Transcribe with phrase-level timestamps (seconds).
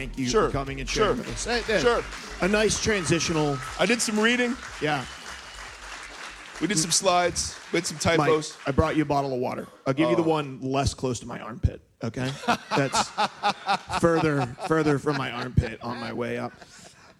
[0.00, 0.46] thank you Sure.
[0.48, 1.24] for coming and sharing Sure.
[1.26, 1.82] with us.
[1.82, 2.02] Sure.
[2.40, 3.58] A nice transitional.
[3.78, 4.56] I did some reading.
[4.80, 5.04] Yeah.
[6.60, 7.54] We did some slides.
[7.72, 8.56] We had some Mike, typos.
[8.66, 9.66] I brought you a bottle of water.
[9.86, 10.22] I'll give you Oh.
[10.22, 11.82] the one less close to my armpit.
[12.02, 12.32] Okay,
[12.74, 13.10] that's
[14.00, 16.52] further further from my armpit on my way up.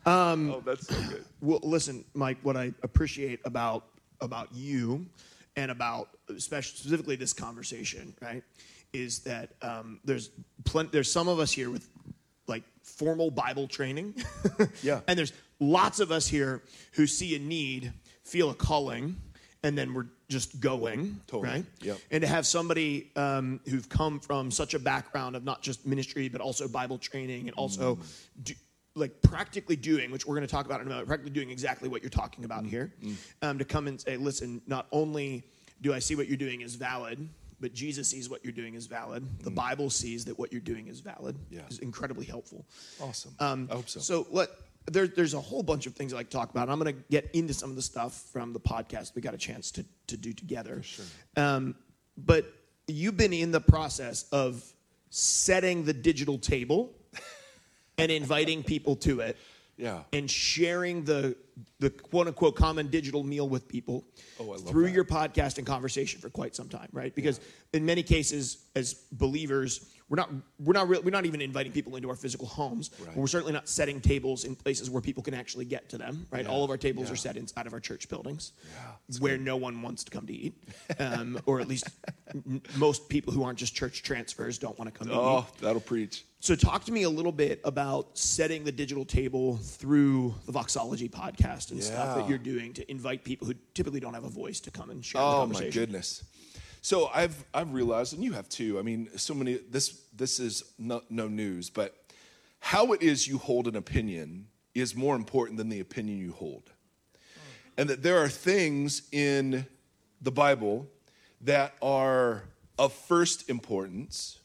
[0.06, 1.24] oh, that's so good.
[1.42, 2.38] Well, listen, Mike.
[2.42, 3.84] What I appreciate about
[4.22, 5.06] about you
[5.56, 8.42] and about especially specifically this conversation, right,
[8.94, 10.30] is that um, there's
[10.64, 10.88] plenty.
[10.92, 11.86] There's some of us here with
[12.50, 14.14] like formal Bible training.
[14.82, 15.00] Yeah.
[15.08, 17.92] and there's lots of us here who see a need,
[18.24, 19.16] feel a calling,
[19.62, 21.20] and then we're just going.
[21.26, 21.48] Totally.
[21.50, 21.64] Right.
[21.82, 21.98] Yep.
[22.10, 26.28] And to have somebody um, who've come from such a background of not just ministry
[26.28, 28.02] but also Bible training and also Mm.
[28.44, 28.54] do,
[28.96, 31.88] like practically doing, which we're going to talk about in a minute, practically doing exactly
[31.88, 32.70] what you're talking about Mm.
[32.70, 32.92] here,
[33.42, 35.42] um, to come and say, listen, not only
[35.82, 37.28] do I see what you're doing is valid,
[37.60, 39.26] but Jesus sees what you're doing is valid.
[39.42, 41.36] The Bible sees that what you're doing is valid.
[41.36, 41.40] Mm.
[41.50, 41.60] Yeah.
[41.68, 42.64] is incredibly helpful.
[43.00, 43.34] Awesome.
[43.38, 44.00] Um, I hope so.
[44.00, 44.48] So let
[44.90, 46.62] there, there's a whole bunch of things I like to talk about.
[46.62, 49.34] and I'm going to get into some of the stuff from the podcast we got
[49.34, 50.82] a chance to to do together.
[50.82, 51.04] sure.
[51.36, 51.74] Um,
[52.16, 52.52] but
[52.88, 54.64] you've been in the process of
[55.10, 56.92] setting the digital table
[57.98, 59.36] and inviting people to it
[59.76, 60.02] Yeah.
[60.12, 61.36] and sharing the
[61.78, 64.04] the quote unquote common digital meal with people
[64.38, 64.92] Oh, through that.
[64.92, 67.14] your podcast and conversation for quite some time, right?
[67.14, 67.40] Because
[67.72, 71.94] in many cases, as believers, we're not we're not real, we're not even inviting people
[71.94, 72.90] into our physical homes.
[73.06, 73.16] Right.
[73.16, 76.44] We're certainly not setting tables in places where people can actually get to them, right?
[76.44, 77.12] Yeah, All of our tables yeah.
[77.12, 80.32] are set inside of our church buildings, Yeah, where no one wants to come to
[80.34, 80.54] eat,
[80.98, 81.88] um, or at least
[82.34, 85.18] n- most people who aren't just church transfers don't want to come to eat.
[85.18, 86.24] Oh, that'll preach.
[86.40, 91.08] So, talk to me a little bit about setting the digital table through the Voxology
[91.10, 94.58] podcast and stuff that you're doing to invite people who typically don't have a voice
[94.60, 96.24] to come and share the Oh my goodness.
[96.82, 98.78] So I've I've realized, and you have too.
[98.78, 99.54] I mean, so many.
[99.54, 101.94] This this is no, no news, but
[102.60, 106.70] how it is you hold an opinion is more important than the opinion you hold,
[107.76, 109.66] and that there are things in
[110.22, 110.86] the Bible
[111.42, 112.44] that are
[112.78, 114.38] of first importance,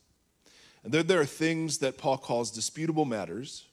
[0.84, 3.66] and then there are things that Paul calls disputable matters,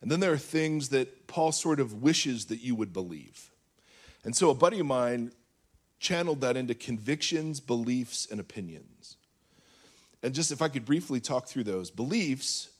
[0.00, 3.52] and then there are things that Paul sort of wishes that you would believe.
[4.24, 5.32] And so a buddy of mine
[6.00, 9.16] channeled that into convictions, beliefs, and opinions.
[10.22, 12.70] And just if I could briefly talk through those, beliefs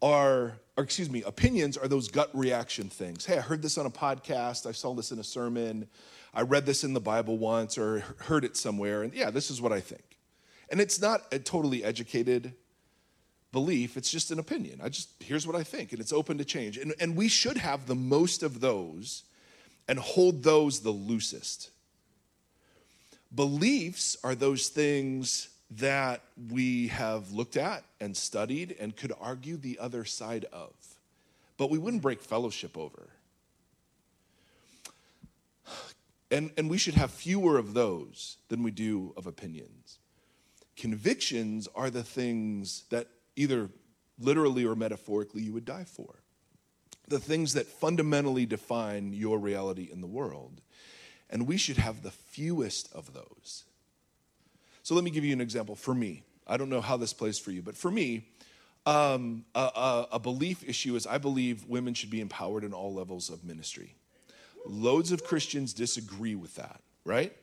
[0.00, 3.26] are, or excuse me, opinions are those gut reaction things.
[3.26, 5.88] Hey, I heard this on a podcast, I saw this in a sermon,
[6.32, 9.60] I read this in the Bible once, or heard it somewhere, and yeah, this is
[9.60, 10.16] what I think.
[10.70, 12.54] And it's not a totally educated
[13.50, 14.80] belief, it's just an opinion.
[14.82, 16.76] I just, here's what I think, and it's open to change.
[16.76, 19.24] And, and we should have the most of those
[19.88, 21.70] and hold those the loosest.
[23.34, 29.78] Beliefs are those things that we have looked at and studied and could argue the
[29.78, 30.72] other side of,
[31.56, 33.08] but we wouldn't break fellowship over.
[36.30, 39.98] And, and we should have fewer of those than we do of opinions.
[40.76, 43.70] Convictions are the things that either
[44.18, 46.16] literally or metaphorically you would die for
[47.08, 50.60] the things that fundamentally define your reality in the world.
[51.30, 53.64] And we should have the fewest of those.
[54.82, 56.22] So let me give you an example for me.
[56.46, 58.26] I don't know how this plays for you, but for me,
[58.86, 62.94] um, a, a, a belief issue is I believe women should be empowered in all
[62.94, 63.94] levels of ministry.
[64.64, 67.36] Loads of Christians disagree with that, right?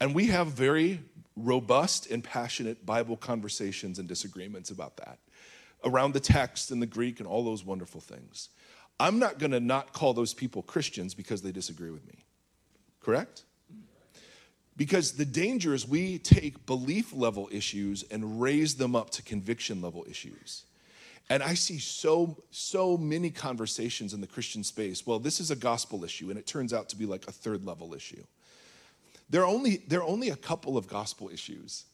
[0.00, 1.00] And we have very
[1.36, 5.18] robust and passionate Bible conversations and disagreements about that
[5.84, 8.48] around the text and the Greek and all those wonderful things.
[8.98, 12.24] I'm not going to not call those people Christians because they disagree with me.
[13.06, 13.44] Correct?
[14.76, 19.80] Because the danger is we take belief level issues and raise them up to conviction
[19.80, 20.64] level issues.
[21.30, 25.06] And I see so so many conversations in the Christian space.
[25.06, 27.64] Well, this is a gospel issue and it turns out to be like a third
[27.64, 28.24] level issue.
[29.30, 31.84] There are only there are only a couple of gospel issues.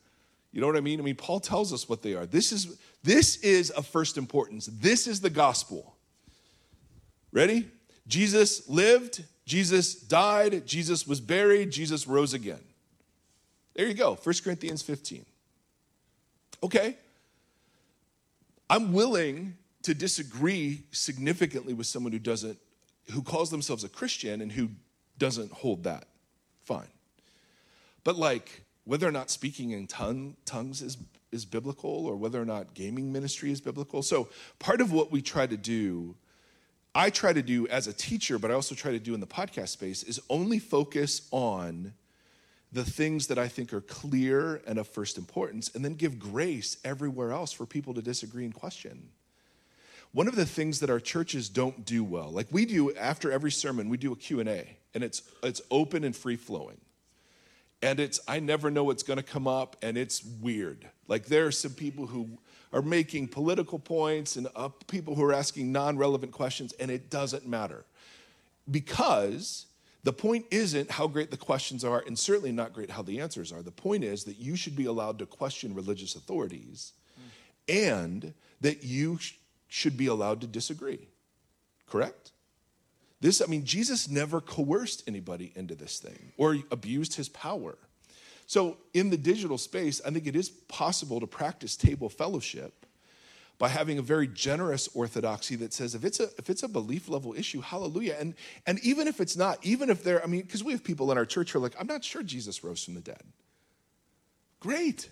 [0.50, 0.98] You know what I mean?
[0.98, 2.25] I mean, Paul tells us what they are.
[2.25, 4.64] This is this is of first importance.
[4.64, 5.94] This is the gospel.
[7.32, 7.69] Ready?
[8.08, 12.60] Jesus lived, Jesus died, Jesus was buried, Jesus rose again.
[13.74, 15.24] There you go, 1 Corinthians 15.
[16.62, 16.96] Okay.
[18.70, 22.58] I'm willing to disagree significantly with someone who doesn't,
[23.10, 24.70] who calls themselves a Christian and who
[25.18, 26.06] doesn't hold that.
[26.64, 26.88] Fine.
[28.04, 30.96] But like, whether or not speaking in tongue, tongues is,
[31.30, 34.02] is biblical or whether or not gaming ministry is biblical.
[34.02, 34.28] So
[34.58, 36.14] part of what we try to do
[36.94, 39.26] I try to do as a teacher, but I also try to do in the
[39.26, 41.94] podcast space, is only focus on
[42.70, 46.78] the things that I think are clear and of first importance, and then give grace
[46.84, 49.10] everywhere else for people to disagree and question.
[50.12, 53.50] one of the things that our churches don't do well, like we do after every
[53.50, 56.80] sermon, we do a Q&A and it's it's open and free flowing.
[57.82, 60.88] And it's I never know what's going to come up and it's weird.
[61.08, 62.38] Like there are some people who
[62.73, 67.46] are making political points and uh, people who are asking non-relevant questions and it doesn't
[67.46, 67.84] matter.
[68.70, 69.67] Because
[70.05, 73.52] the point isn't how great the questions are, and certainly not great how the answers
[73.52, 73.62] are.
[73.62, 76.93] The point is that you should be allowed to question religious authorities
[77.69, 79.35] and that you sh-
[79.69, 81.08] should be allowed to disagree.
[81.87, 82.32] Correct?
[83.22, 87.78] This, I mean, Jesus never coerced anybody into this thing or abused his power.
[88.48, 92.84] So, in the digital space, I think it is possible to practice table fellowship
[93.58, 97.08] by having a very generous orthodoxy that says if it's a if it's a belief
[97.08, 98.16] level issue hallelujah.
[98.19, 98.34] And
[98.66, 101.16] and even if it's not even if they're i mean because we have people in
[101.16, 103.22] our church who are like i'm not sure jesus rose from the dead.
[104.58, 105.10] Great.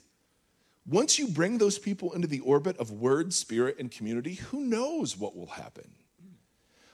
[0.84, 5.16] Once you bring those people into the orbit of word spirit and community who knows
[5.16, 5.92] what will happen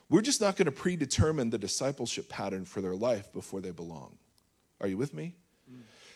[0.09, 4.17] we're just not going to predetermine the discipleship pattern for their life before they belong
[4.81, 5.35] are you with me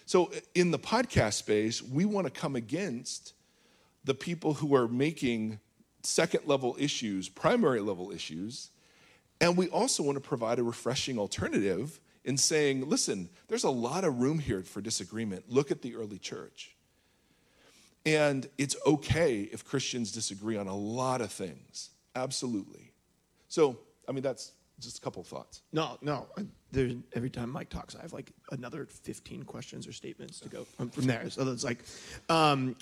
[0.07, 3.35] so in the podcast space we want to come against
[4.05, 5.61] the people who are making
[6.03, 8.71] second level issues primary level issues.
[9.41, 14.05] And we also want to provide a refreshing alternative in saying, listen, there's a lot
[14.05, 15.45] of room here for disagreement.
[15.49, 16.77] Look at the early church.
[18.05, 21.91] And it's okay if Christians disagree on a lot of things.
[22.15, 22.90] Absolutely.
[23.51, 23.77] So,
[24.09, 25.63] I mean, that's just a couple thoughts.
[25.73, 26.27] No, no.
[26.71, 30.65] There's, every time Mike talks, I have like another 15 questions or statements to go
[30.65, 31.29] from, from there.
[31.31, 31.85] So that's like
[32.29, 32.77] um,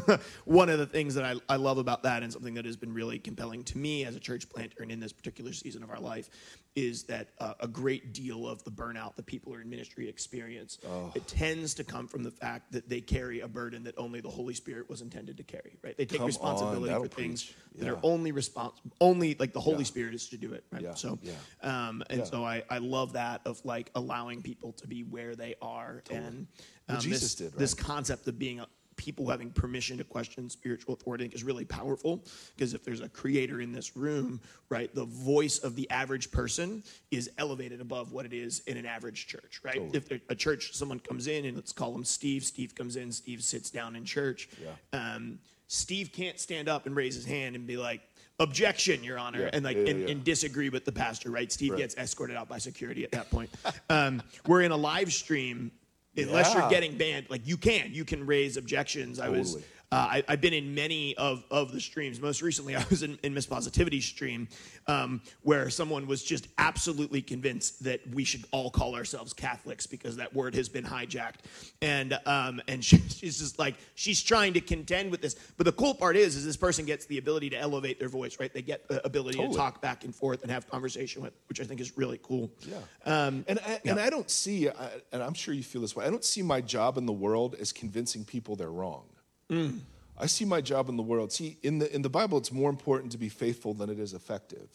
[0.46, 2.92] one of the things that I, I love about that, and something that has been
[2.92, 6.00] really compelling to me as a church planter and in this particular season of our
[6.00, 6.30] life,
[6.76, 10.78] is that uh, a great deal of the burnout that people are in ministry experience,
[10.88, 11.12] oh.
[11.14, 14.30] it tends to come from the fact that they carry a burden that only the
[14.30, 15.76] Holy Spirit was intended to carry.
[15.82, 15.96] Right?
[15.96, 17.84] They take come responsibility for things yeah.
[17.84, 19.84] that are only response, only like the Holy yeah.
[19.84, 20.64] Spirit is to do it.
[20.70, 20.82] Right?
[20.82, 20.94] Yeah.
[20.94, 21.18] So,
[21.62, 25.34] um, and so I, I love that that of like allowing people to be where
[25.34, 26.26] they are totally.
[26.26, 26.46] and
[26.88, 27.58] um, Jesus this, did, right?
[27.58, 32.24] this concept of being a, people having permission to question spiritual authority is really powerful
[32.56, 36.82] because if there's a creator in this room, right, the voice of the average person
[37.10, 39.76] is elevated above what it is in an average church, right?
[39.76, 39.98] Totally.
[40.10, 43.42] If a church, someone comes in and let's call him Steve, Steve comes in, Steve
[43.42, 44.48] sits down in church.
[44.62, 45.14] Yeah.
[45.14, 48.02] Um, Steve can't stand up and raise his hand and be like,
[48.40, 50.08] objection, Your Honor, yeah, and like yeah, and, yeah.
[50.08, 51.30] and, disagree with the pastor.
[51.30, 51.50] Right?
[51.50, 51.78] Steve right.
[51.78, 53.50] gets escorted out by security at that point.
[53.90, 55.70] um, we're in a live stream.
[56.16, 59.18] Unless you're getting banned, like you can, you can raise objections.
[59.18, 59.36] Totally.
[59.36, 62.20] I was uh, I, have been in many of, of the streams.
[62.20, 64.48] Most recently, I was in, in Miss Positivity's stream
[64.88, 70.16] um, where someone was just absolutely convinced that we should all call ourselves Catholics because
[70.16, 71.36] that word has been hijacked.
[71.80, 75.36] And, um, and she, she's just like, she's trying to contend with this.
[75.56, 78.40] But the cool part is, is this person gets the ability to elevate their voice,
[78.40, 78.52] right?
[78.52, 79.54] They get the ability totally.
[79.54, 82.50] to talk back and forth and have conversation with, which I think is really cool.
[82.66, 82.78] Yeah.
[83.04, 83.92] Um, and, I, yeah.
[83.92, 86.60] and I don't see, and I'm sure you feel this way, I don't see my
[86.60, 89.04] job in the world as convincing people they're wrong.
[89.50, 89.80] Mm.
[90.16, 91.32] I see my job in the world.
[91.32, 94.14] See, in the, in the Bible, it's more important to be faithful than it is
[94.14, 94.68] effective,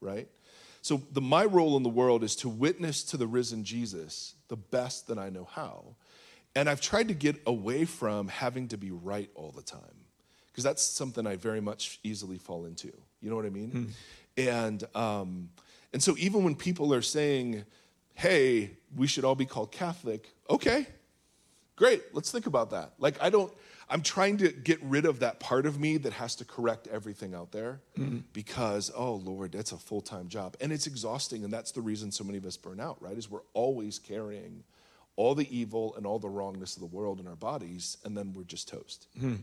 [0.00, 0.28] right?
[0.80, 4.56] So, the, my role in the world is to witness to the risen Jesus the
[4.56, 5.96] best that I know how.
[6.54, 9.80] And I've tried to get away from having to be right all the time,
[10.46, 12.92] because that's something I very much easily fall into.
[13.20, 13.70] You know what I mean?
[13.70, 13.84] Hmm.
[14.40, 15.50] And, um,
[15.92, 17.64] and so, even when people are saying,
[18.14, 20.86] hey, we should all be called Catholic, okay,
[21.76, 22.94] great, let's think about that.
[22.98, 23.52] Like, I don't.
[23.90, 27.34] I'm trying to get rid of that part of me that has to correct everything
[27.34, 28.18] out there mm-hmm.
[28.32, 30.56] because, oh Lord, that's a full time job.
[30.60, 31.44] And it's exhausting.
[31.44, 33.16] And that's the reason so many of us burn out, right?
[33.16, 34.64] Is we're always carrying
[35.16, 38.32] all the evil and all the wrongness of the world in our bodies, and then
[38.32, 39.08] we're just toast.
[39.16, 39.34] Mm-hmm.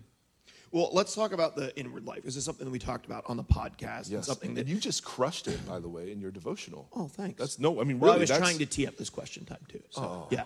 [0.72, 2.20] Well, let's talk about the inward life.
[2.20, 4.10] Is this is something that we talked about on the podcast.
[4.10, 6.88] Yes, something and that you just crushed it, by the way, in your devotional.
[6.96, 7.40] Oh, thanks.
[7.40, 9.66] That's no, I mean, really, well, I was trying to tee up this question time
[9.68, 9.82] too.
[9.90, 10.28] So, oh.
[10.32, 10.44] yeah.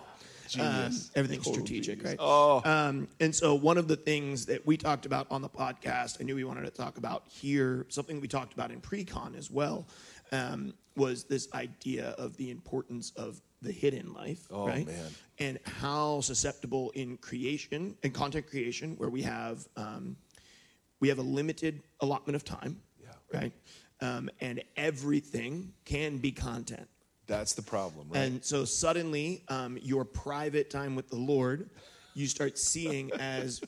[0.58, 2.10] Um, everything's Total strategic, genius.
[2.12, 2.16] right?
[2.18, 2.62] Oh.
[2.64, 6.24] Um, and so one of the things that we talked about on the podcast, I
[6.24, 9.86] knew we wanted to talk about here, something we talked about in pre-con as well,
[10.32, 14.86] um, was this idea of the importance of the hidden life, oh, right?
[14.86, 15.06] Man.
[15.38, 20.16] And how susceptible in creation and content creation, where we have um,
[21.00, 23.08] we have a limited allotment of time, yeah.
[23.32, 23.52] right?
[24.00, 26.88] Um, and everything can be content.
[27.30, 28.22] That's the problem, right?
[28.22, 31.70] And so suddenly, um, your private time with the Lord,
[32.14, 33.60] you start seeing as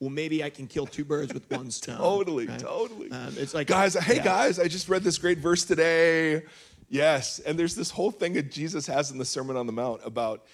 [0.00, 0.10] well.
[0.10, 1.96] Maybe I can kill two birds with one stone.
[1.96, 2.58] totally, right?
[2.58, 3.12] totally.
[3.12, 3.94] Um, it's like guys.
[3.94, 4.24] Hey, yeah.
[4.24, 4.58] guys!
[4.58, 6.42] I just read this great verse today.
[6.88, 10.00] Yes, and there's this whole thing that Jesus has in the Sermon on the Mount
[10.04, 10.44] about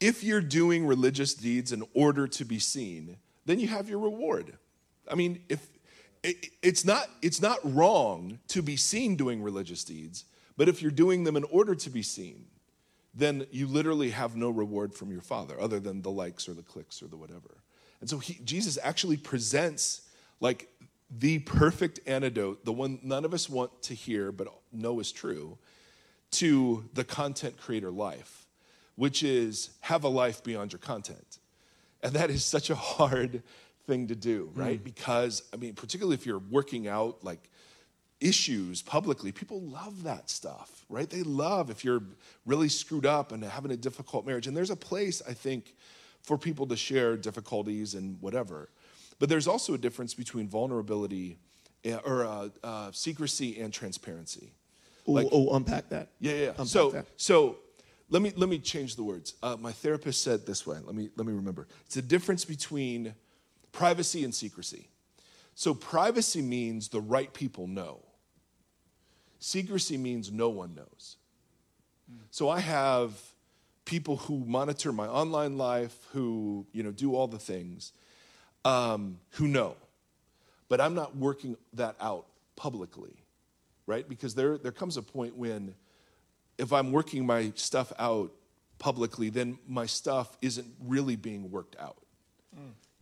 [0.00, 4.56] if you're doing religious deeds in order to be seen, then you have your reward.
[5.10, 5.68] I mean, if
[6.22, 10.24] it, it's not it's not wrong to be seen doing religious deeds,
[10.58, 12.44] but if you're doing them in order to be seen,
[13.14, 16.62] then you literally have no reward from your father other than the likes or the
[16.62, 17.62] clicks or the whatever.
[18.00, 20.02] And so he, Jesus actually presents
[20.40, 20.68] like
[21.10, 25.56] the perfect antidote, the one none of us want to hear but know is true,
[26.32, 28.46] to the content creator life,
[28.96, 31.38] which is have a life beyond your content.
[32.02, 33.42] And that is such a hard
[33.86, 34.80] thing to do, right?
[34.80, 34.84] Mm.
[34.84, 37.48] Because, I mean, particularly if you're working out like
[38.20, 41.08] issues publicly, people love that stuff, right?
[41.08, 42.02] They love if you're
[42.46, 44.46] really screwed up and having a difficult marriage.
[44.46, 45.74] And there's a place, I think,
[46.22, 48.68] for people to share difficulties and whatever.
[49.18, 51.38] But there's also a difference between vulnerability
[51.84, 54.52] eh, or uh, uh, secrecy and transparency.
[55.06, 56.08] Oh, like, oh, unpack that.
[56.20, 56.48] Yeah, yeah.
[56.50, 57.06] Unpack so, that.
[57.16, 57.56] so
[58.10, 59.34] let me let me change the words.
[59.42, 60.76] Uh, my therapist said this way.
[60.84, 61.66] Let me let me remember.
[61.86, 63.14] It's a difference between
[63.72, 64.88] privacy and secrecy.
[65.54, 68.00] So privacy means the right people know.
[69.38, 71.16] Secrecy means no one knows.
[72.30, 73.12] So I have
[73.84, 77.92] people who monitor my online life, who you know do all the things,
[78.64, 79.76] um, who know,
[80.68, 82.26] but I'm not working that out
[82.56, 83.14] publicly,
[83.86, 84.08] right?
[84.08, 85.74] Because there there comes a point when,
[86.56, 88.32] if I'm working my stuff out
[88.78, 91.96] publicly, then my stuff isn't really being worked out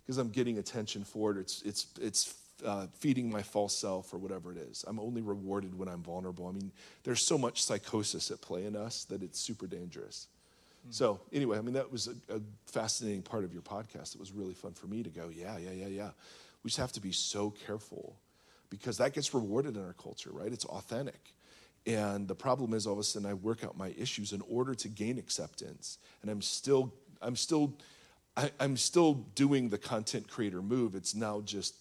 [0.02, 0.20] because mm.
[0.20, 1.38] I'm getting attention for it.
[1.38, 2.34] It's it's it's
[2.64, 4.84] uh, feeding my false self or whatever it is.
[4.86, 6.48] I'm only rewarded when I'm vulnerable.
[6.48, 6.72] I mean,
[7.04, 10.28] there's so much psychosis at play in us that it's super dangerous.
[10.90, 14.14] So anyway, I mean that was a, a, fascinating part of your podcast.
[14.14, 16.10] It was really fun for me to go, yeah, yeah, yeah, yeah.
[16.62, 18.16] We just have to be so careful
[18.70, 20.52] because that gets rewarded in our culture, right?
[20.52, 21.34] It's authentic.
[21.86, 24.74] And the problem is all of a sudden I work out my issues in order
[24.74, 25.98] to gain acceptance.
[26.22, 27.74] And I'm still, I'm still,
[28.36, 30.94] I, I'm still doing the content creator move.
[30.94, 31.74] It's now just,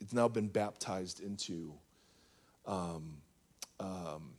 [0.00, 1.72] it's now been baptized into
[2.66, 3.18] um,
[3.78, 4.34] um,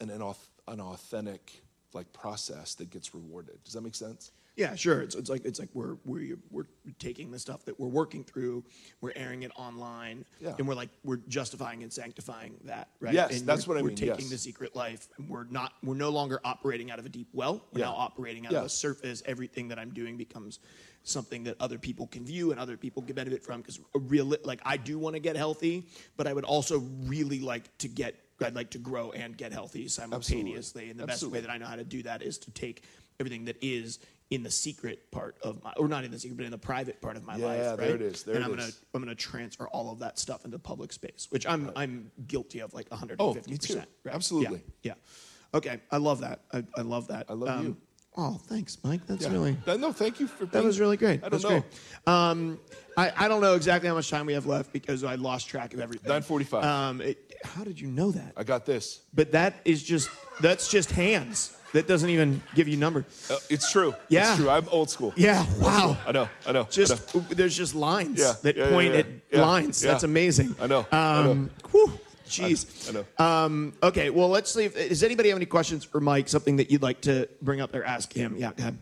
[0.00, 1.62] an, an authentic
[1.92, 3.62] like process that gets rewarded.
[3.64, 4.30] Does that make sense?
[4.56, 5.00] Yeah, sure.
[5.00, 6.66] It's, it's like it's like we're we're we're
[6.98, 8.64] taking the stuff that we're working through,
[9.00, 10.54] we're airing it online, yeah.
[10.58, 13.14] and we're like we're justifying and sanctifying that, right?
[13.14, 13.90] Yes, and that's what I mean.
[13.90, 14.30] We're taking yes.
[14.30, 17.64] the secret life, and we're not we're no longer operating out of a deep well.
[17.72, 17.86] We're yeah.
[17.86, 18.58] now operating out yeah.
[18.58, 19.22] of a surface.
[19.24, 20.58] Everything that I'm doing becomes
[21.02, 23.60] something that other people can view and other people can benefit from.
[23.60, 27.76] Because real like I do want to get healthy, but I would also really like
[27.78, 30.84] to get I'd like to grow and get healthy simultaneously.
[30.84, 30.90] Absolutely.
[30.90, 31.40] And the Absolutely.
[31.40, 32.84] best way that I know how to do that is to take
[33.18, 33.98] everything that is
[34.30, 37.00] in the secret part of my, or not in the secret, but in the private
[37.02, 37.58] part of my yeah, life.
[37.58, 37.78] Yeah, right?
[37.78, 38.22] there it is.
[38.22, 38.64] There and it I'm is.
[38.64, 41.72] gonna I'm gonna transfer all of that stuff into public space, which I'm right.
[41.76, 43.88] I'm guilty of like 150 oh, percent.
[44.04, 44.14] Right?
[44.14, 44.62] Absolutely.
[44.82, 44.94] Yeah.
[44.94, 45.58] yeah.
[45.58, 46.42] Okay, I love that.
[46.52, 47.26] I, I love that.
[47.28, 47.76] I love um, you.
[48.16, 49.06] Oh, thanks, Mike.
[49.06, 49.32] That's yeah.
[49.32, 49.56] really.
[49.66, 50.46] No, thank you for.
[50.46, 51.24] Being, that was really great.
[51.24, 51.64] I don't know.
[52.06, 52.60] Um,
[52.96, 55.74] I, I don't know exactly how much time we have left because I lost track
[55.74, 56.08] of everything.
[56.08, 56.64] Nine forty-five.
[56.64, 57.02] Um,
[57.44, 58.32] how did you know that?
[58.36, 59.02] I got this.
[59.14, 60.10] But that is just
[60.40, 61.56] that's just hands.
[61.72, 63.04] That doesn't even give you numbers.
[63.30, 63.94] Uh, it's true.
[64.08, 64.50] Yeah, it's true.
[64.50, 65.12] I'm old school.
[65.16, 65.46] Yeah.
[65.60, 65.96] Wow.
[66.06, 66.28] I know.
[66.46, 66.64] I know.
[66.64, 67.24] Just I know.
[67.30, 68.32] there's just lines yeah.
[68.42, 69.80] that yeah, point yeah, at lines.
[69.80, 70.56] That's amazing.
[70.60, 70.80] I know.
[70.80, 71.48] Um, I know.
[71.70, 72.00] Whew.
[72.26, 72.88] Jeez.
[72.88, 73.24] I, know.
[73.24, 74.64] Um, okay, well, let's see.
[74.64, 76.28] If, does anybody have any questions for Mike?
[76.28, 78.36] Something that you'd like to bring up or ask him?
[78.36, 78.78] Yeah, go ahead.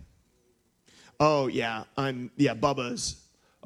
[1.20, 1.84] Oh, yeah.
[1.96, 3.16] I'm, yeah, Bubba's.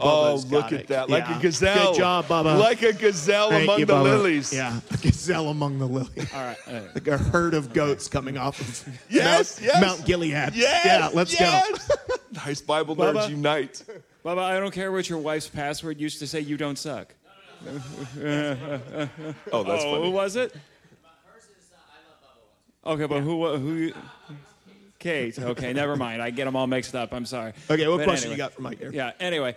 [0.00, 1.10] Bubba's oh, look at that.
[1.10, 1.38] Like yeah.
[1.38, 1.92] a gazelle.
[1.92, 2.58] Good job, Bubba.
[2.58, 4.02] Like a gazelle Thank among you, the Bubba.
[4.04, 4.52] lilies.
[4.52, 6.32] Yeah, a gazelle among the lilies.
[6.34, 6.56] All right.
[6.66, 6.94] All right.
[6.94, 9.80] Like a herd of goats coming off of yes, Mount, yes.
[9.82, 10.30] Mount Gilead.
[10.54, 11.88] Yes, yeah, let's yes.
[11.88, 12.14] go.
[12.46, 13.30] nice Bible nerds Bubba?
[13.30, 13.84] unite.
[14.24, 16.40] Bubba, I don't care what your wife's password used to say.
[16.40, 17.14] You don't suck.
[17.66, 17.74] oh,
[18.16, 19.10] that's
[19.52, 20.04] oh, funny.
[20.04, 20.54] Who was it?
[22.84, 23.92] Okay, but who who?
[24.98, 25.36] Kate.
[25.38, 26.22] Okay, never mind.
[26.22, 27.12] I get them all mixed up.
[27.12, 27.52] I'm sorry.
[27.68, 28.36] Okay, what But question anyway.
[28.36, 28.92] you got for Mike here?
[28.92, 29.10] Yeah.
[29.18, 29.56] Anyway,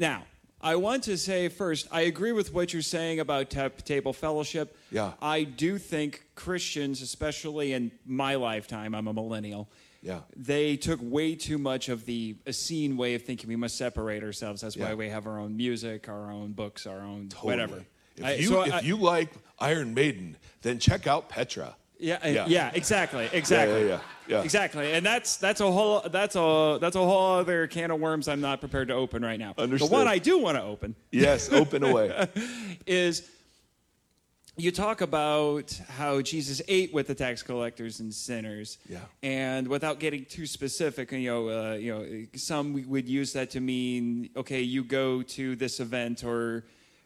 [0.00, 0.24] now
[0.62, 4.76] I want to say first, I agree with what you're saying about ta- table fellowship.
[4.90, 5.12] Yeah.
[5.22, 9.70] I do think Christians, especially in my lifetime, I'm a millennial.
[10.02, 10.20] Yeah.
[10.36, 13.48] They took way too much of the Essene way of thinking.
[13.48, 14.60] We must separate ourselves.
[14.60, 14.88] That's Yeah.
[14.88, 17.50] why we have our own music, our own books, our own Totally.
[17.52, 17.84] whatever.
[18.16, 19.30] If I- you so if I- you like
[19.60, 21.76] Iron Maiden, then check out Petra.
[22.00, 22.46] Yeah, uh, Yeah.
[22.48, 24.00] yeah, exactly, exactly, yeah, yeah,
[24.38, 24.42] yeah.
[24.42, 28.26] exactly, and that's that's a whole that's a that's a whole other can of worms.
[28.26, 29.54] I'm not prepared to open right now.
[29.58, 29.90] Understood.
[29.90, 32.26] The one I do want to open Yes, open away.
[32.86, 33.28] is
[34.56, 38.78] you talk about how Jesus ate with the tax collectors and sinners.
[38.88, 38.98] Yeah.
[39.22, 43.60] And without getting too specific, you know, uh, you know, some would use that to
[43.60, 46.64] mean, okay, you go to this event or,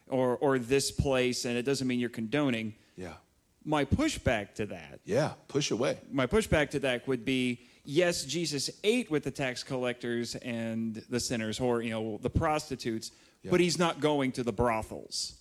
[0.09, 2.73] or, or this place, and it doesn't mean you're condoning.
[2.97, 3.13] Yeah.
[3.67, 5.97] My pushback to that Yeah, push away.
[6.11, 11.19] my pushback to that would be yes jesus ate with the tax collectors and the
[11.19, 13.11] sinners or you know the prostitutes
[13.47, 15.35] but he's not going to the brothels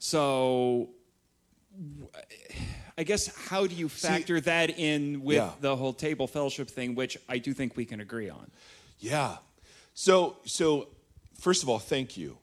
[0.00, 0.90] so
[2.98, 5.52] i guess how do you factor that in with Yeah.
[5.60, 8.50] the whole table fellowship thing which i do think we can agree on
[8.98, 9.36] Yeah.
[9.94, 10.88] So so
[11.38, 12.38] first of all, thank you.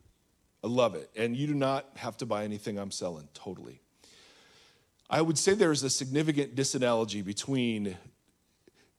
[0.63, 1.09] I love it.
[1.17, 3.81] And you do not have to buy anything I'm selling, totally.
[5.11, 7.97] I would say there is a significant disanalogy between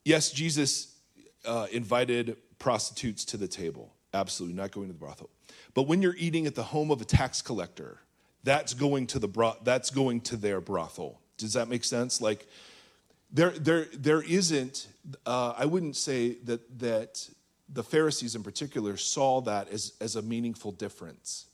[0.05, 0.95] yes, Jesus
[1.47, 3.95] uh, invited prostitutes to the table.
[4.13, 5.31] Absolutely, not going to the brothel.
[5.73, 7.99] But when you're eating at the home of a tax collector,
[8.45, 11.19] that's going to the bro- that's going to their brothel.
[11.39, 12.21] Does that make sense?
[12.21, 12.47] Like
[13.33, 14.89] there there there isn't
[15.25, 17.27] uh, I wouldn't say that that
[17.71, 21.47] the Pharisees in particular saw that as, as a meaningful difference.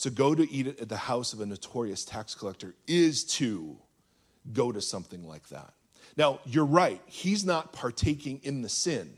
[0.00, 3.76] To go to eat at the house of a notorious tax collector is to
[4.52, 5.74] go to something like that.
[6.16, 9.12] Now, you're right, he's not partaking in the sin.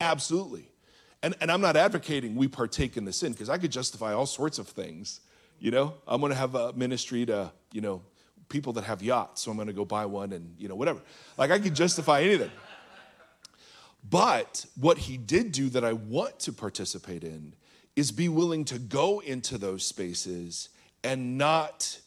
[0.00, 0.70] Absolutely.
[1.22, 4.26] And, and I'm not advocating we partake in the sin because I could justify all
[4.26, 5.20] sorts of things.
[5.58, 8.02] You know, I'm going to have a ministry to, you know,
[8.48, 11.00] people that have yachts, so I'm going to go buy one and, you know, whatever.
[11.36, 12.50] Like I could justify anything.
[14.08, 17.54] But what he did do that I want to participate in
[17.96, 20.68] is be willing to go into those spaces
[21.02, 21.98] and not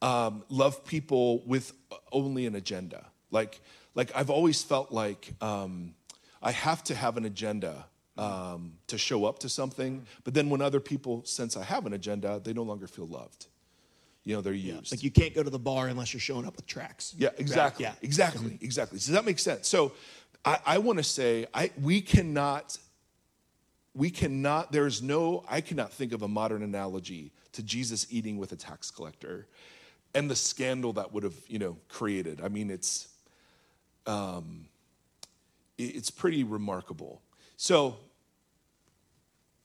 [0.00, 1.72] um, love people with
[2.12, 3.04] only an agenda.
[3.30, 3.60] Like,
[3.94, 5.94] like I've always felt like um,
[6.40, 7.86] I have to have an agenda
[8.16, 11.94] um, to show up to something, but then when other people sense I have an
[11.94, 13.46] agenda, they no longer feel loved.
[14.22, 14.92] You know, they're used.
[14.92, 17.14] Like you can't go to the bar unless you're showing up with tracks.
[17.18, 17.84] Yeah, exactly.
[17.84, 17.92] Yeah.
[18.00, 18.58] Exactly.
[18.60, 18.98] Exactly.
[18.98, 19.68] Does that make sense?
[19.68, 19.92] So
[20.44, 22.78] I, I want to say I we cannot
[23.94, 28.52] we cannot there's no I cannot think of a modern analogy to Jesus eating with
[28.52, 29.46] a tax collector
[30.14, 32.40] and the scandal that would have, you know, created.
[32.42, 33.08] I mean, it's
[34.06, 34.66] um
[35.76, 37.20] it's pretty remarkable.
[37.56, 37.96] So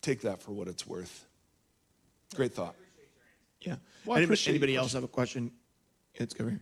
[0.02, 1.26] take that for what it's worth.
[2.36, 2.76] Great thought.
[3.62, 3.76] Yeah.
[4.06, 5.52] Well, anybody anybody else have a question?
[6.20, 6.62] Let's go here.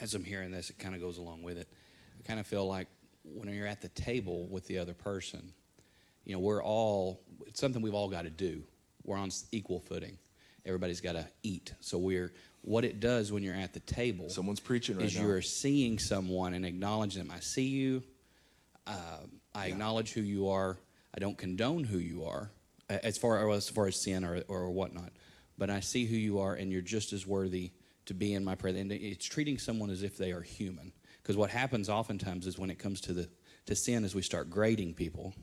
[0.00, 1.68] as I'm hearing this, it kind of goes along with it.
[2.18, 2.88] I kind of feel like
[3.24, 5.52] when you're at the table with the other person,
[6.24, 8.62] you know, we're all, it's something we've all got to do.
[9.04, 10.18] We're on equal footing.
[10.66, 11.72] Everybody's got to eat.
[11.80, 15.22] So we're, what it does when you're at the table Someone's preaching right is now.
[15.22, 17.32] you're seeing someone and acknowledging them.
[17.34, 18.02] I see you.
[18.86, 19.18] Uh,
[19.54, 20.78] I acknowledge who you are.
[21.14, 22.50] I don't condone who you are
[22.88, 25.10] as far as far as sin or or whatnot.
[25.58, 27.72] But I see who you are, and you're just as worthy
[28.06, 28.80] to be in my presence.
[28.80, 30.92] And it's treating someone as if they are human.
[31.22, 33.28] Because what happens oftentimes is when it comes to the
[33.66, 35.34] to sin, is we start grading people.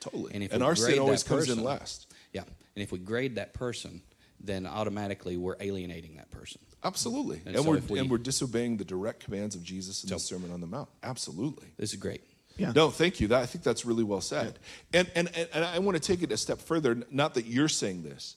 [0.00, 0.32] Totally.
[0.34, 2.06] And if And we our grade sin always that comes in person- last.
[2.32, 4.02] Yeah, and if we grade that person,
[4.40, 6.60] then automatically we're alienating that person.
[6.84, 7.38] Absolutely.
[7.46, 10.18] And And, so we're, we- and we're disobeying the direct commands of Jesus in the
[10.18, 10.88] Sermon on the Mount.
[11.02, 11.68] Absolutely.
[11.76, 12.22] This is great.
[12.56, 12.72] Yeah.
[12.74, 13.28] No, thank you.
[13.28, 14.58] That, I think that's really well said.
[14.92, 17.02] And, and, and, and I want to take it a step further.
[17.10, 18.36] Not that you're saying this,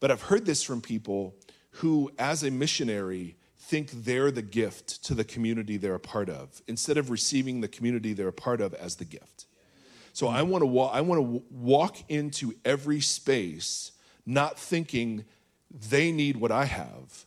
[0.00, 1.34] but I've heard this from people
[1.72, 3.36] who, as a missionary,
[3.68, 7.68] think they're the gift to the community they're a part of instead of receiving the
[7.68, 9.44] community they're a part of as the gift.
[10.14, 13.92] So I want to wa- I want to walk into every space
[14.24, 15.24] not thinking
[15.70, 17.26] they need what I have.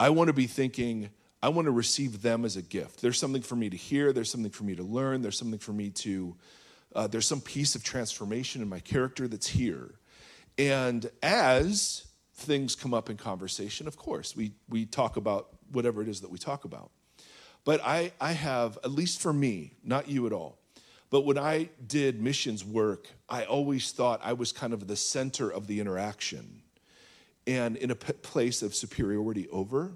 [0.00, 1.10] I want to be thinking
[1.42, 3.02] I want to receive them as a gift.
[3.02, 5.72] There's something for me to hear, there's something for me to learn, there's something for
[5.72, 6.36] me to
[6.94, 9.94] uh, there's some piece of transformation in my character that's here.
[10.56, 16.08] And as things come up in conversation, of course, we we talk about whatever it
[16.08, 16.90] is that we talk about.
[17.64, 20.58] But I, I have, at least for me, not you at all,
[21.10, 25.50] but when I did missions work, I always thought I was kind of the center
[25.50, 26.62] of the interaction
[27.46, 29.92] and in a p- place of superiority over.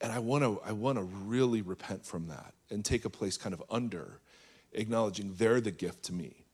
[0.00, 3.36] And I want to I want to really repent from that and take a place
[3.36, 4.20] kind of under,
[4.72, 6.44] acknowledging they're the gift to me.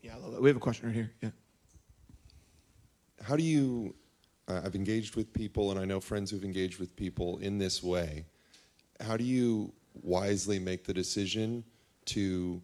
[0.00, 0.42] Yeah, I love that.
[0.42, 1.12] We have a question right here.
[1.20, 1.30] Yeah.
[3.22, 3.94] how do you
[4.48, 8.24] i've engaged with people and i know friends who've engaged with people in this way
[9.00, 11.62] how do you wisely make the decision
[12.04, 12.60] to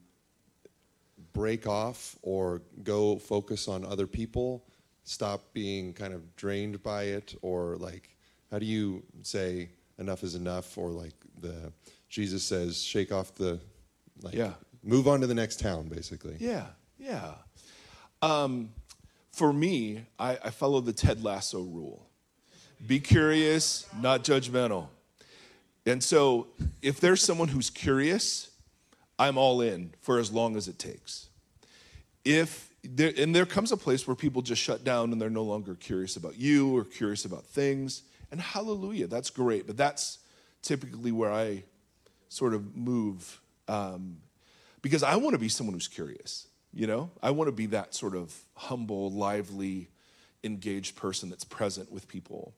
[1.32, 4.64] break off or go focus on other people
[5.04, 8.16] stop being kind of drained by it or like
[8.50, 11.72] how do you say enough is enough or like the
[12.08, 13.58] jesus says shake off the
[14.22, 14.52] like Yeah.
[14.82, 16.66] move on to the next town basically Yeah,
[16.98, 17.34] yeah.
[18.20, 18.70] Um,
[19.32, 22.08] for me, I, I follow the Ted Lasso rule
[22.86, 24.86] be curious, not judgmental.
[25.84, 26.48] And so,
[26.82, 28.50] if there's someone who's curious,
[29.18, 31.28] I'm all in for as long as it takes.
[32.24, 35.42] If there, and there comes a place where people just shut down and they're no
[35.42, 39.66] longer curious about you or curious about things, And hallelujah, that's great.
[39.66, 40.18] But that's
[40.62, 41.64] typically where I
[42.28, 44.18] sort of move um,
[44.82, 46.47] because I want to be someone who's curious.
[46.72, 49.88] You know, I want to be that sort of humble, lively,
[50.44, 52.54] engaged person that's present with people.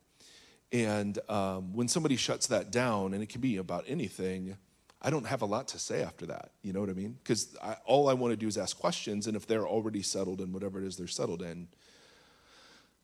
[0.73, 4.57] And um, when somebody shuts that down, and it can be about anything,
[5.03, 6.51] I don't have a lot to say after that.
[6.63, 7.17] You know what I mean?
[7.23, 10.53] Because all I want to do is ask questions, and if they're already settled in
[10.53, 11.69] whatever it is they're settled in,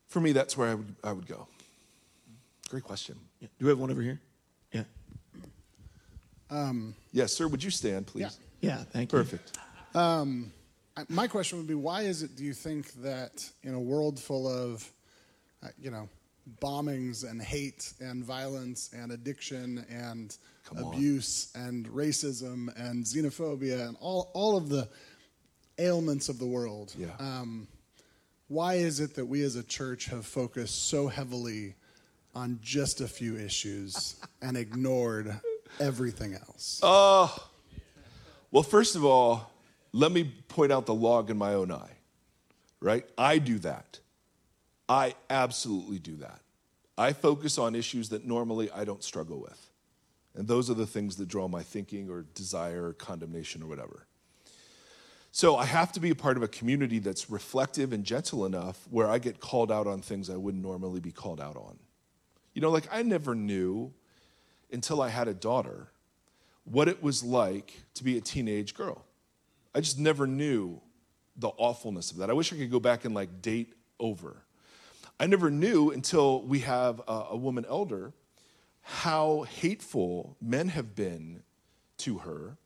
[0.07, 1.49] for me, that's where I would, I would go.
[2.69, 3.16] Great question.
[3.40, 3.49] Yeah.
[3.59, 4.21] Do we have one over here?
[4.73, 4.83] Yeah.
[7.12, 7.49] Yes, sir.
[7.49, 8.38] Would you stand, please?
[8.61, 8.79] Yeah.
[8.79, 9.19] yeah Thank you.
[9.19, 9.59] Perfect.
[9.95, 10.21] I-
[11.09, 14.48] My question would be why is it, do you think, that in a world full
[14.48, 14.90] of,
[15.62, 16.09] uh, you know,
[16.62, 20.94] bombings and hate and violence and addiction and Come on.
[20.94, 24.88] abuse and racism and xenophobia and all, all of the
[25.78, 27.14] ailments of the world, Yeah.
[27.18, 27.68] um,
[28.48, 31.74] why is it that we as a church have focused so heavily
[32.35, 35.38] on just a few issues and ignored
[35.78, 36.80] everything else?
[36.82, 37.48] Oh,
[38.50, 39.50] Well, first of all,
[39.96, 41.96] let me point out the log in my own eye,
[42.80, 43.09] right?
[43.16, 43.98] I do that.
[44.88, 46.40] I absolutely do that.
[46.98, 49.70] I focus on issues that normally I don't struggle with.
[50.35, 54.06] And those are the things that draw my thinking or desire or condemnation or whatever.
[55.32, 58.87] So I have to be a part of a community that's reflective and gentle enough
[58.90, 61.78] where I get called out on things I wouldn't normally be called out on.
[62.52, 63.94] You know, like I never knew
[64.70, 65.88] until I had a daughter
[66.64, 69.06] what it was like to be a teenage girl.
[69.77, 70.81] I just never knew
[71.37, 72.31] the awfulness of that.
[72.31, 74.39] I wish I could go back and like date over.
[75.21, 78.15] I never knew until we have a, a woman elder
[78.81, 81.43] how hateful men have been
[81.99, 82.57] to her.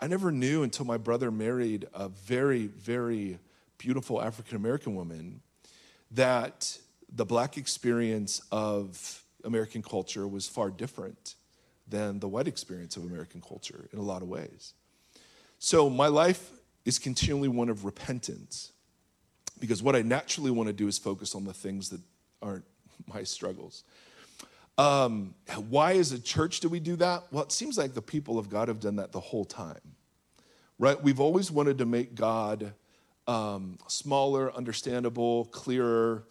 [0.00, 3.38] I never knew until my brother married a very, very
[3.78, 5.42] beautiful African American woman
[6.10, 6.76] that
[7.12, 11.36] the black experience of American culture was far different
[11.86, 14.74] than the white experience of American culture in a lot of ways.
[15.62, 16.52] So my life
[16.86, 18.72] is continually one of repentance
[19.60, 22.00] because what I naturally want to do is focus on the things that
[22.40, 22.64] aren't
[23.06, 23.84] my struggles.
[24.78, 25.34] Um,
[25.68, 27.24] why, as a church, do we do that?
[27.30, 29.82] Well, it seems like the people of God have done that the whole time,
[30.78, 31.00] right?
[31.00, 32.72] We've always wanted to make God
[33.26, 36.24] um, smaller, understandable, clearer.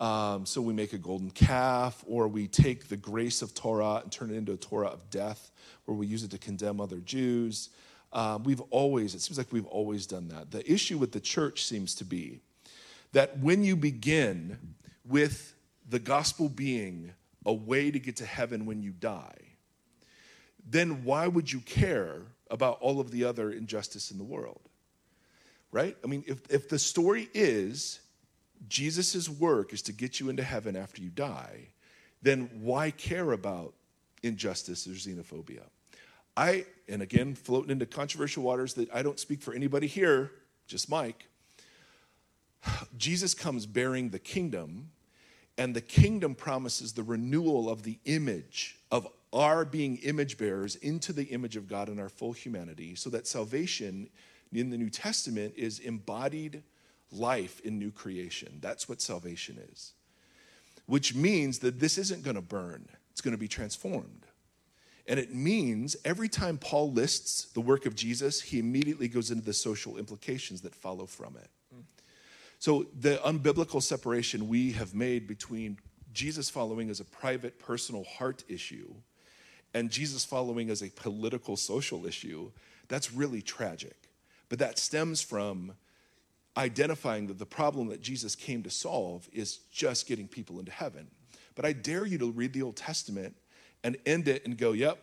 [0.00, 4.10] Um, so we make a golden calf, or we take the grace of Torah and
[4.10, 5.52] turn it into a Torah of death,
[5.84, 7.70] where we use it to condemn other Jews.
[8.12, 10.50] Um, we've always, it seems like we've always done that.
[10.50, 12.40] The issue with the church seems to be
[13.12, 15.54] that when you begin with
[15.88, 17.12] the gospel being
[17.44, 19.36] a way to get to heaven when you die,
[20.68, 24.60] then why would you care about all of the other injustice in the world?
[25.70, 25.96] Right?
[26.04, 28.00] I mean, if, if the story is
[28.68, 31.68] Jesus' work is to get you into heaven after you die,
[32.20, 33.74] then why care about
[34.22, 35.64] injustice or xenophobia?
[36.36, 40.30] I, and again, floating into controversial waters that I don't speak for anybody here,
[40.66, 41.28] just Mike.
[42.96, 44.90] Jesus comes bearing the kingdom,
[45.58, 51.12] and the kingdom promises the renewal of the image of our being image bearers into
[51.12, 54.08] the image of God in our full humanity, so that salvation
[54.52, 56.62] in the New Testament is embodied
[57.10, 58.58] life in new creation.
[58.60, 59.92] That's what salvation is,
[60.86, 64.26] which means that this isn't going to burn, it's going to be transformed.
[65.06, 69.44] And it means every time Paul lists the work of Jesus, he immediately goes into
[69.44, 71.50] the social implications that follow from it.
[72.58, 75.78] So, the unbiblical separation we have made between
[76.12, 78.94] Jesus following as a private, personal heart issue
[79.74, 82.50] and Jesus following as a political, social issue,
[82.88, 83.96] that's really tragic.
[84.48, 85.72] But that stems from
[86.56, 91.08] identifying that the problem that Jesus came to solve is just getting people into heaven.
[91.54, 93.34] But I dare you to read the Old Testament
[93.84, 94.98] and end it and go, yep,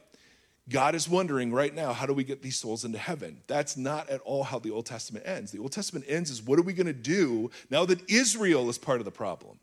[0.70, 3.42] God is wondering right now, how do we get these souls into heaven?
[3.48, 5.52] That's not at all how the Old Testament ends.
[5.52, 8.78] The Old Testament ends is what are we going to do now that Israel is
[8.78, 9.58] part of the problem?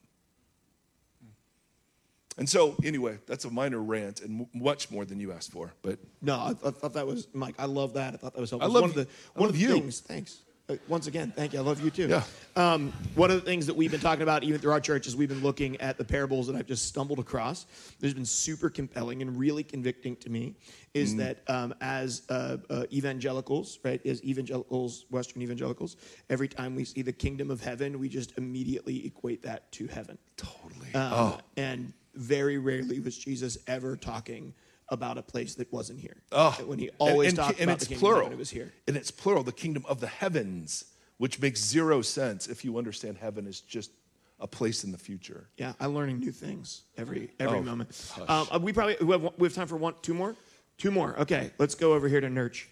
[2.39, 5.73] And so, anyway, that's a minor rant and much more than you asked for.
[5.81, 7.55] But No, I, I thought that was Mike.
[7.59, 8.13] I love that.
[8.13, 8.71] I thought that was helpful.
[8.71, 9.73] I love one of the one of the you.
[9.73, 10.01] things.
[10.01, 10.43] Thanks.
[10.69, 11.61] Uh, once again, thank you.
[11.61, 12.09] I love you too.
[12.09, 12.25] Yeah.
[12.57, 15.15] Um, one of the things that we've been talking about, even through our church, is
[15.15, 17.67] we've been looking at the parables that I've just stumbled across.
[18.01, 20.57] There's been super compelling and really convicting to me
[20.93, 21.19] is Mm-hmm.
[21.19, 25.97] that um, as uh, uh, evangelicals, right, as evangelicals, Western evangelicals,
[26.31, 30.19] every time we see the kingdom of heaven, we just immediately equate that to heaven.
[30.37, 30.93] totally.
[30.95, 34.53] Um, oh, And very rarely was Jesus ever talking
[34.89, 36.23] about a place that wasn't here.
[36.33, 36.53] oh.
[36.67, 38.21] When he always and, and, talked and about it's the kingdom of plural.
[38.25, 38.73] heaven, it was here.
[38.87, 40.85] And it's plural, the kingdom of the heavens,
[41.19, 43.91] which makes zero sense if you understand heaven is just
[44.39, 45.49] a place in the future.
[45.57, 48.13] Yeah, I'm learning new things every every Oh, moment.
[48.29, 50.37] Um, uh, we probably we have, we have time for one, two more,
[50.77, 51.19] two more.
[51.21, 52.69] Okay, let's go over here to Nurch.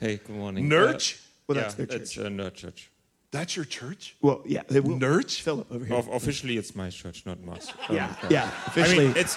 [0.00, 0.68] Hey, good morning.
[0.68, 1.20] Nurch?
[1.46, 2.24] Well, yeah, that's their it's church.
[2.26, 2.90] a nerd church.
[3.32, 4.16] That's your church?
[4.22, 4.96] Well, yeah, they will.
[4.98, 5.42] Nurch?
[5.42, 5.96] Philip over here.
[5.96, 7.70] Of- officially, it's my church, not Mars.
[7.88, 9.04] Um, yeah, yeah, officially.
[9.04, 9.36] I mean, it's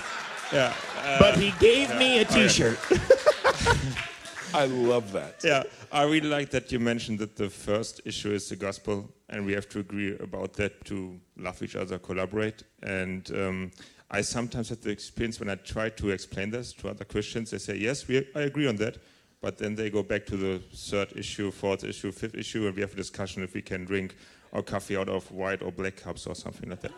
[0.52, 2.80] yeah, uh, but he gave me a T-shirt.
[4.54, 5.42] I love that.
[5.44, 5.64] yeah.
[5.92, 9.54] I really like that you mentioned that the first issue is the gospel, and we
[9.54, 12.64] have to agree about that to love each other, collaborate.
[12.84, 13.72] And um,
[14.12, 17.58] I sometimes have the experience when I try to explain this to other Christians, they
[17.58, 18.98] say, "Yes, we, I agree on that,"
[19.42, 22.82] but then they go back to the third issue, fourth issue, fifth issue, and we
[22.82, 24.16] have a discussion if we can drink
[24.54, 26.92] our coffee out of white or black cups or something like that.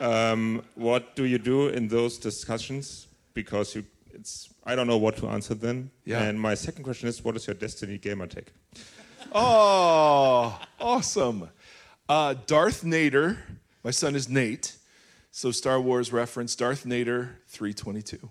[0.00, 3.06] Um, what do you do in those discussions?
[3.34, 5.90] Because you, it's I don't know what to answer then.
[6.04, 6.22] Yeah.
[6.22, 8.52] And my second question is, what is your Destiny gamer take?
[9.32, 11.50] Oh, awesome.
[12.08, 13.36] Uh, Darth Nader,
[13.82, 14.76] my son is Nate,
[15.30, 18.30] so Star Wars reference, Darth Nader 322.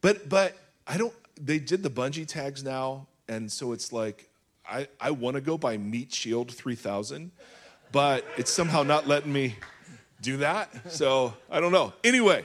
[0.00, 4.28] But but I don't they did the Bungie tags now, and so it's like
[4.68, 7.30] I, I want to go by Meat Shield 3000,
[7.94, 9.54] but it's somehow not letting me
[10.20, 10.90] do that.
[10.90, 11.92] So I don't know.
[12.02, 12.44] Anyway,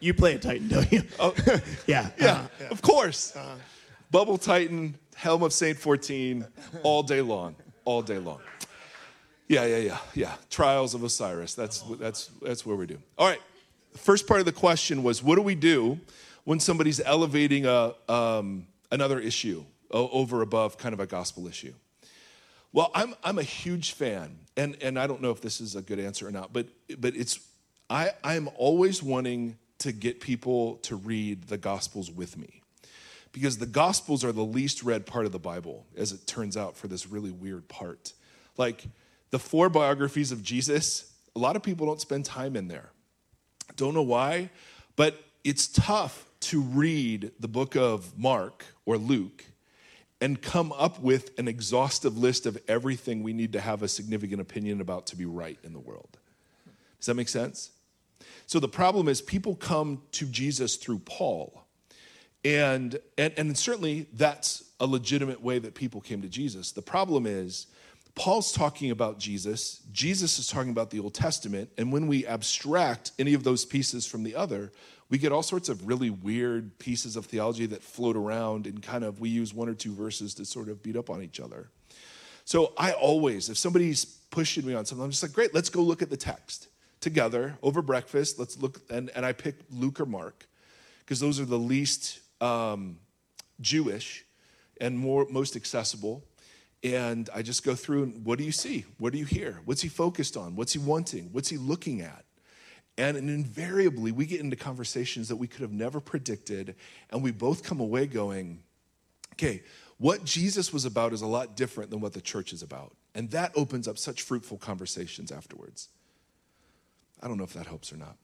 [0.00, 1.04] you play a Titan, don't you?
[1.20, 1.32] Oh.
[1.86, 2.66] yeah, yeah, uh-huh.
[2.70, 3.38] of course.
[4.10, 6.44] Bubble Titan, Helm of Saint 14,
[6.82, 8.40] all day long, all day long.
[9.46, 10.32] Yeah, yeah, yeah, yeah.
[10.50, 11.54] Trials of Osiris.
[11.54, 12.98] That's that's that's where we do.
[13.16, 13.40] All right.
[13.96, 16.00] First part of the question was, what do we do
[16.42, 21.74] when somebody's elevating a um, another issue over above kind of a gospel issue?
[22.74, 25.80] Well, I'm I'm a huge fan, and and I don't know if this is a
[25.80, 26.66] good answer or not, but
[26.98, 27.38] but it's
[27.88, 32.62] I I'm always wanting to get people to read the Gospels with me,
[33.30, 36.76] because the Gospels are the least read part of the Bible, as it turns out,
[36.76, 38.12] for this really weird part.
[38.56, 38.84] Like
[39.30, 42.90] the four biographies of Jesus, a lot of people don't spend time in there.
[43.76, 44.50] Don't know why,
[44.96, 49.44] but it's tough to read the book of Mark or Luke
[50.24, 54.40] and come up with an exhaustive list of everything we need to have a significant
[54.40, 56.16] opinion about to be right in the world.
[56.98, 57.72] Does that make sense?
[58.46, 61.66] So the problem is people come to Jesus through Paul.
[62.42, 66.72] And, and, and certainly that's a legitimate way that people came to Jesus.
[66.72, 67.66] The problem is
[68.14, 73.12] Paul's talking about Jesus, Jesus is talking about the Old Testament, and when we abstract
[73.18, 74.72] any of those pieces from the other,
[75.14, 79.04] we get all sorts of really weird pieces of theology that float around and kind
[79.04, 81.68] of we use one or two verses to sort of beat up on each other.
[82.44, 85.82] So I always, if somebody's pushing me on something, I'm just like, great, let's go
[85.82, 86.66] look at the text
[87.00, 88.40] together over breakfast.
[88.40, 90.48] Let's look, and, and I pick Luke or Mark
[90.98, 92.96] because those are the least um,
[93.60, 94.24] Jewish
[94.80, 96.24] and more most accessible.
[96.82, 98.84] And I just go through and what do you see?
[98.98, 99.60] What do you hear?
[99.64, 100.56] What's he focused on?
[100.56, 101.28] What's he wanting?
[101.30, 102.23] What's he looking at?
[102.96, 106.76] And, invariably, we get into conversations that we could have never predicted,
[107.10, 108.62] and we both come away going,
[109.32, 109.62] okay,
[109.98, 112.94] what Jesus was about is a lot different than what the church is about.
[113.14, 115.88] And that opens up such fruitful conversations afterwards.
[117.22, 118.16] I don't know if that helps or not.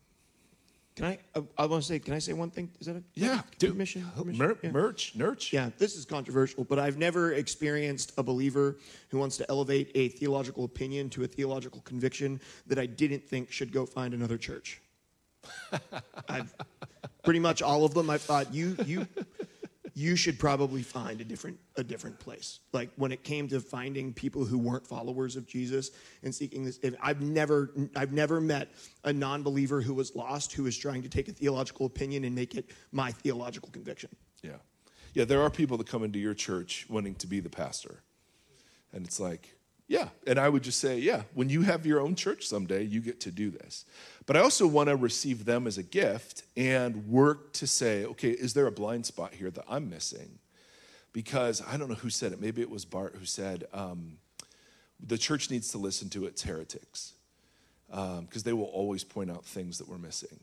[0.96, 1.18] Can I?
[1.34, 1.98] Uh, I, I want to say.
[1.98, 2.70] Can I say one thing?
[2.80, 3.70] Is that a Yeah, dude.
[3.72, 4.04] Permission.
[4.16, 4.38] permission?
[4.44, 4.70] Mer- Yeah.
[4.72, 5.52] Merch, nurch.
[5.52, 8.76] Yeah, this is controversial, but I've never experienced a believer
[9.08, 13.50] who wants to elevate a theological opinion to a theological conviction that I didn't think
[13.50, 14.80] should go find another church.
[16.28, 16.54] I've
[17.24, 18.10] pretty much all of them.
[18.10, 19.06] I thought you you
[20.00, 22.60] you should probably find a different a different place.
[22.72, 25.90] Like when it came to finding people who weren't followers of Jesus
[26.22, 28.68] and seeking this, I've never I've never met
[29.04, 32.54] a non-believer who was lost who was trying to take a theological opinion and make
[32.54, 34.08] it my theological conviction.
[34.42, 34.56] Yeah.
[35.12, 38.02] Yeah, there are people that come into your church wanting to be the pastor.
[38.92, 39.54] And it's like,
[39.90, 40.10] yeah.
[40.24, 43.18] And I would just say, yeah, when you have your own church someday, you get
[43.22, 43.84] to do this.
[44.24, 48.30] But I also want to receive them as a gift and work to say, okay,
[48.30, 50.38] is there a blind spot here that I'm missing?
[51.12, 52.40] Because I don't know who said it.
[52.40, 54.18] Maybe it was Barth who said, um,
[55.04, 57.14] the church needs to listen to its heretics
[57.88, 60.38] because they will always point out things that we're missing.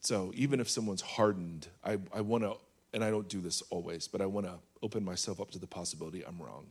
[0.00, 2.54] So even if someone's hardened, I, I want to,
[2.94, 5.66] and I don't do this always, but I want to open myself up to the
[5.66, 6.68] possibility I'm wrong.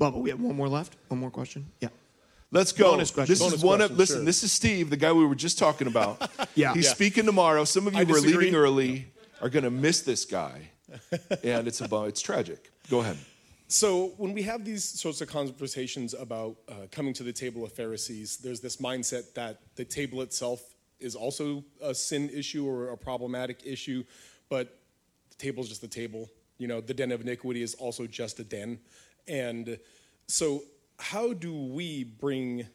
[0.00, 0.96] Bubba, we have one more left.
[1.08, 1.66] One more question.
[1.80, 1.88] Yeah.
[2.50, 2.92] Let's go.
[2.92, 3.32] Bonus question.
[3.32, 4.16] This is Bonus one of listen.
[4.16, 4.24] sure.
[4.24, 6.28] This is Steve, the guy we were just talking about.
[6.56, 6.74] Yeah.
[6.74, 6.92] he's Yeah.
[6.94, 7.64] speaking tomorrow.
[7.64, 9.06] Some of you I who are leaving early
[9.40, 10.70] are going to miss this guy,
[11.44, 12.72] and it's about it's tragic.
[12.90, 13.18] Go ahead.
[13.68, 17.72] So when we have these sorts of conversations about uh, coming to the table of
[17.72, 20.60] Pharisees, there's this mindset that the table itself
[20.98, 24.02] is also a sin issue or a problematic issue,
[24.48, 24.76] but
[25.30, 26.28] the table is just the table.
[26.58, 28.80] You know, the den of iniquity is also just a den.
[29.28, 29.78] And
[30.26, 30.62] so,
[30.98, 32.66] how do we bring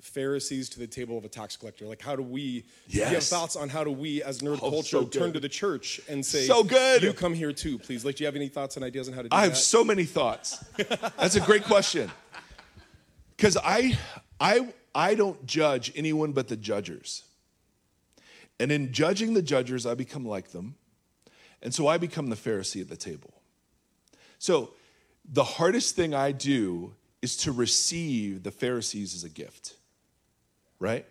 [0.00, 1.86] Pharisees to the table of a tax collector?
[1.86, 2.64] Like, how do we?
[2.86, 2.92] Yes.
[2.92, 5.40] Do you have thoughts on how do we, as nerd Oh, culture, so turn to
[5.40, 7.02] the church and say, So good.
[7.02, 9.22] You come here too, please." Like, do you have any thoughts and ideas on how
[9.22, 9.36] to do that?
[9.36, 9.48] I that?
[9.50, 10.64] have so many thoughts.
[11.18, 12.10] That's a great question.
[13.36, 13.98] Because I,
[14.38, 17.24] I, I don't judge anyone but the judgers.
[18.58, 20.74] And in judging the judgers, I become like them.
[21.62, 23.32] And so I become the Pharisee at the table.
[24.38, 24.74] So
[25.32, 29.74] the hardest thing I do is to receive the Pharisees as a gift,
[30.78, 31.06] right?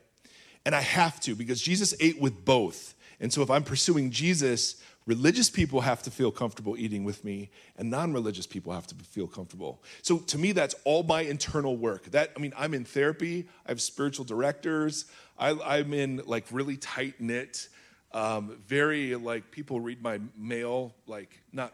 [0.65, 2.95] And I have to because Jesus ate with both.
[3.21, 7.49] And so if I'm pursuing Jesus, religious people have to feel comfortable eating with me,
[7.77, 9.81] and non religious people have to feel comfortable.
[10.01, 12.05] So to me, that's all my internal work.
[12.11, 15.05] That, I mean, I'm in therapy, I have spiritual directors,
[15.37, 17.69] I, I'm in like really tight knit,
[18.11, 21.73] um, very like people read my mail, like not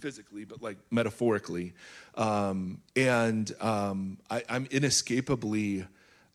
[0.00, 1.72] physically, but like metaphorically.
[2.14, 5.86] Um, and um, I, I'm inescapably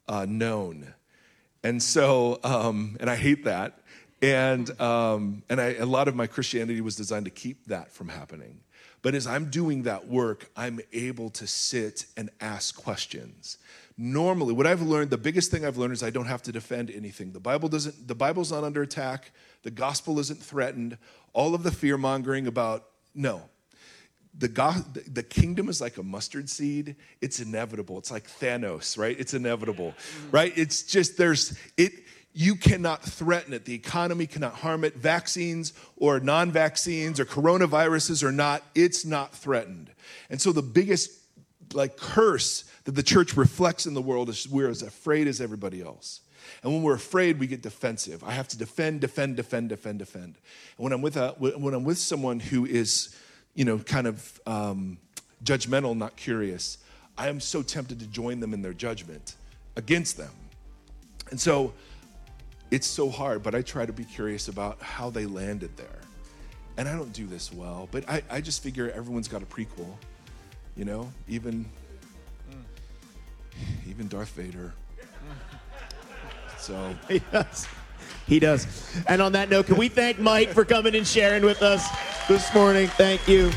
[0.07, 0.93] uh, known.
[1.63, 3.79] And so, um, and I hate that.
[4.21, 8.09] And, um, and I, a lot of my Christianity was designed to keep that from
[8.09, 8.59] happening.
[9.01, 13.57] But as I'm doing that work, I'm able to sit and ask questions.
[13.97, 16.91] Normally, what I've learned, the biggest thing I've learned is I don't have to defend
[16.91, 17.31] anything.
[17.31, 19.31] The Bible doesn't, the Bible's not under attack.
[19.63, 20.97] The gospel isn't threatened.
[21.33, 23.49] All of the fear mongering about, no,
[24.37, 26.95] the, God, the kingdom is like a mustard seed.
[27.19, 27.97] It's inevitable.
[27.97, 29.15] It's like thanos right?
[29.19, 30.33] It's inevitable mm.
[30.33, 30.53] right?
[30.55, 31.93] It's just there's it
[32.33, 33.65] you cannot threaten it.
[33.65, 34.95] The economy cannot harm it.
[34.95, 39.91] Vaccines or non-vaccines or coronaviruses or not it's not threatened.
[40.29, 41.11] And so the biggest
[41.73, 45.81] like curse that the church reflects in the world is we're as afraid as everybody
[45.81, 46.21] else.
[46.63, 48.23] And when we're afraid, we get defensive.
[48.23, 50.35] I have to defend, defend, defend, defend, defend.
[50.77, 53.15] And when I'm with a, when I'm with someone who is,
[53.55, 54.97] you know, kind of um,
[55.43, 56.77] judgmental, not curious,
[57.17, 59.35] I am so tempted to join them in their judgment
[59.75, 60.31] against them.
[61.29, 61.73] And so
[62.71, 65.99] it's so hard, but I try to be curious about how they landed there.
[66.77, 69.93] And I don't do this well, but I, I just figure everyone's got a prequel,
[70.75, 71.65] you know, even
[73.87, 74.73] even Darth Vader.
[76.57, 76.95] So
[77.31, 77.67] does.
[78.27, 78.67] He does.
[79.07, 81.87] And on that note, can we thank Mike for coming and sharing with us
[82.27, 82.87] this morning?
[82.87, 83.51] Thank you.